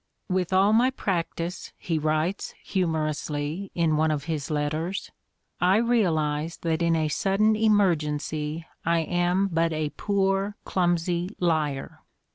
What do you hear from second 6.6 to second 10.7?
that in a sudden emergency I am but a poor,